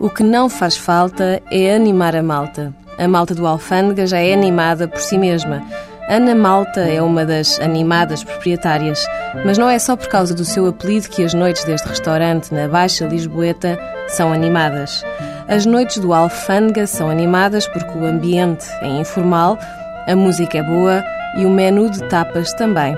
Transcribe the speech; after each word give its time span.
O 0.00 0.08
que 0.08 0.22
não 0.22 0.48
faz 0.48 0.78
falta 0.78 1.42
é 1.50 1.74
animar 1.74 2.16
a 2.16 2.22
malta. 2.22 2.72
A 2.96 3.06
malta 3.06 3.34
do 3.34 3.46
Alfândega 3.46 4.06
já 4.06 4.18
é 4.18 4.32
animada 4.32 4.88
por 4.88 4.98
si 4.98 5.18
mesma. 5.18 5.62
Ana 6.08 6.34
Malta 6.34 6.80
é 6.80 7.02
uma 7.02 7.26
das 7.26 7.60
animadas 7.60 8.24
proprietárias, 8.24 9.06
mas 9.44 9.58
não 9.58 9.68
é 9.68 9.78
só 9.78 9.94
por 9.94 10.08
causa 10.08 10.34
do 10.34 10.44
seu 10.44 10.66
apelido 10.66 11.10
que 11.10 11.22
as 11.22 11.34
noites 11.34 11.64
deste 11.64 11.86
restaurante 11.86 12.52
na 12.52 12.66
Baixa 12.66 13.04
Lisboeta 13.04 13.78
são 14.08 14.32
animadas. 14.32 15.04
As 15.46 15.66
noites 15.66 15.98
do 15.98 16.14
Alfândega 16.14 16.86
são 16.86 17.10
animadas 17.10 17.66
porque 17.66 17.98
o 17.98 18.06
ambiente 18.06 18.66
é 18.80 18.88
informal, 18.88 19.58
a 20.08 20.16
música 20.16 20.58
é 20.58 20.62
boa 20.62 21.04
e 21.36 21.44
o 21.44 21.50
menu 21.50 21.90
de 21.90 22.02
tapas 22.04 22.54
também. 22.54 22.96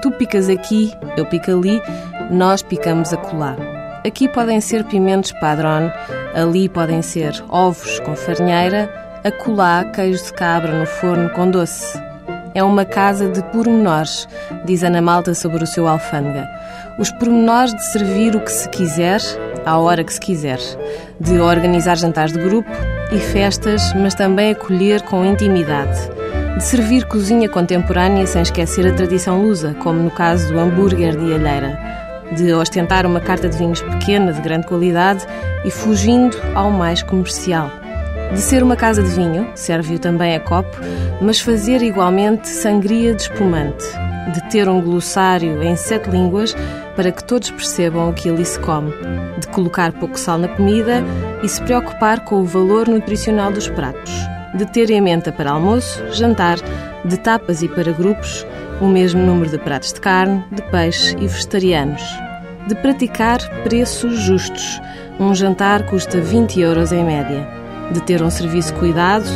Tu 0.00 0.10
picas 0.12 0.48
aqui, 0.48 0.94
eu 1.16 1.26
pico 1.26 1.50
ali, 1.50 1.82
nós 2.30 2.62
picamos 2.62 3.12
a 3.12 3.16
colar. 3.16 3.73
Aqui 4.06 4.28
podem 4.28 4.60
ser 4.60 4.84
pimentos 4.84 5.32
padrão, 5.32 5.90
ali 6.34 6.68
podem 6.68 7.00
ser 7.00 7.42
ovos 7.48 7.98
com 8.00 8.14
farinheira, 8.14 8.92
acolá 9.24 9.82
queijo 9.82 10.22
de 10.24 10.32
cabra 10.34 10.78
no 10.78 10.84
forno 10.84 11.30
com 11.30 11.50
doce. 11.50 11.98
É 12.54 12.62
uma 12.62 12.84
casa 12.84 13.30
de 13.30 13.42
pormenores, 13.44 14.28
diz 14.66 14.84
Ana 14.84 15.00
Malta 15.00 15.32
sobre 15.32 15.64
o 15.64 15.66
seu 15.66 15.88
alfândega. 15.88 16.46
Os 16.98 17.10
pormenores 17.12 17.74
de 17.74 17.82
servir 17.92 18.36
o 18.36 18.40
que 18.40 18.52
se 18.52 18.68
quiser, 18.68 19.22
à 19.64 19.78
hora 19.78 20.04
que 20.04 20.12
se 20.12 20.20
quiser, 20.20 20.58
de 21.18 21.40
organizar 21.40 21.96
jantares 21.96 22.34
de 22.34 22.40
grupo 22.40 22.70
e 23.10 23.18
festas, 23.18 23.94
mas 23.94 24.14
também 24.14 24.52
acolher 24.52 25.00
com 25.00 25.24
intimidade, 25.24 25.98
de 26.58 26.62
servir 26.62 27.06
cozinha 27.06 27.48
contemporânea 27.48 28.26
sem 28.26 28.42
esquecer 28.42 28.86
a 28.86 28.94
tradição 28.94 29.40
lusa, 29.40 29.74
como 29.82 29.98
no 30.02 30.10
caso 30.10 30.52
do 30.52 30.60
hambúrguer 30.60 31.16
de 31.16 31.32
alheira 31.32 31.94
de 32.32 32.52
ostentar 32.52 33.06
uma 33.06 33.20
carta 33.20 33.48
de 33.48 33.56
vinhos 33.56 33.80
pequena, 33.82 34.32
de 34.32 34.40
grande 34.40 34.66
qualidade 34.66 35.26
e 35.64 35.70
fugindo 35.70 36.36
ao 36.54 36.70
mais 36.70 37.02
comercial. 37.02 37.70
De 38.32 38.40
ser 38.40 38.62
uma 38.62 38.74
casa 38.74 39.02
de 39.02 39.10
vinho, 39.10 39.48
serve-o 39.54 39.98
também 39.98 40.34
a 40.34 40.40
copo, 40.40 40.76
mas 41.20 41.40
fazer 41.40 41.82
igualmente 41.82 42.48
sangria 42.48 43.14
de 43.14 43.22
espumante. 43.22 43.84
De 44.32 44.42
ter 44.50 44.68
um 44.68 44.80
glossário 44.80 45.62
em 45.62 45.76
sete 45.76 46.10
línguas 46.10 46.56
para 46.96 47.12
que 47.12 47.22
todos 47.22 47.50
percebam 47.50 48.10
o 48.10 48.12
que 48.12 48.28
ali 48.28 48.44
se 48.44 48.58
come. 48.58 48.92
De 49.38 49.46
colocar 49.48 49.92
pouco 49.92 50.18
sal 50.18 50.38
na 50.38 50.48
comida 50.48 51.04
e 51.42 51.48
se 51.48 51.62
preocupar 51.62 52.24
com 52.24 52.40
o 52.40 52.44
valor 52.44 52.88
nutricional 52.88 53.52
dos 53.52 53.68
pratos. 53.68 54.12
De 54.54 54.66
ter 54.66 54.90
em 54.90 55.00
mente 55.00 55.30
para 55.30 55.50
almoço, 55.50 56.02
jantar, 56.12 56.58
de 57.04 57.16
tapas 57.18 57.62
e 57.62 57.68
para 57.68 57.92
grupos, 57.92 58.46
o 58.80 58.86
mesmo 58.86 59.22
número 59.22 59.50
de 59.50 59.58
pratos 59.58 59.92
de 59.92 60.00
carne, 60.00 60.44
de 60.50 60.62
peixe 60.70 61.16
e 61.20 61.26
vegetarianos. 61.26 62.02
De 62.66 62.74
praticar 62.74 63.38
preços 63.62 64.18
justos. 64.20 64.80
Um 65.18 65.34
jantar 65.34 65.86
custa 65.86 66.20
20 66.20 66.60
euros 66.60 66.92
em 66.92 67.04
média. 67.04 67.46
De 67.92 68.00
ter 68.02 68.22
um 68.22 68.30
serviço 68.30 68.74
cuidado 68.74 69.28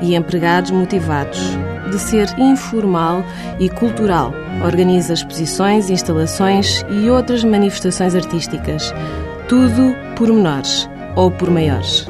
e 0.00 0.14
empregados 0.14 0.70
motivados. 0.70 1.40
De 1.90 1.98
ser 1.98 2.28
informal 2.38 3.24
e 3.58 3.68
cultural. 3.68 4.32
Organiza 4.64 5.14
exposições, 5.14 5.90
instalações 5.90 6.84
e 6.88 7.10
outras 7.10 7.44
manifestações 7.44 8.14
artísticas. 8.14 8.94
Tudo 9.48 9.94
por 10.16 10.28
menores 10.28 10.88
ou 11.14 11.30
por 11.30 11.50
maiores. 11.50 12.06